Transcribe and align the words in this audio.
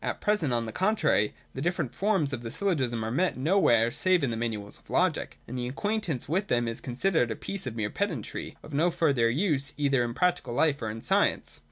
At 0.03 0.19
present, 0.19 0.51
on 0.51 0.65
the 0.65 0.71
contrary, 0.71 1.35
the 1.53 1.61
different 1.61 1.93
forms 1.93 2.33
of 2.33 2.41
the 2.41 2.49
syllogism 2.49 3.05
are 3.05 3.11
met 3.11 3.37
no 3.37 3.59
where 3.59 3.91
save 3.91 4.23
in 4.23 4.31
the 4.31 4.35
manuals 4.35 4.79
of 4.79 4.89
Logic; 4.89 5.37
and 5.47 5.59
an 5.59 5.69
acquaintance 5.69 6.27
with 6.27 6.47
them 6.47 6.67
is 6.67 6.81
considered 6.81 7.29
a 7.29 7.35
piece 7.35 7.67
of 7.67 7.75
mere 7.75 7.91
pedantry, 7.91 8.57
of 8.63 8.73
no 8.73 8.89
further 8.89 9.29
use 9.29 9.73
either 9.77 10.03
in 10.03 10.15
practical 10.15 10.55
life 10.55 10.81
or 10.81 10.89
in 10.89 11.01
science. 11.01 11.59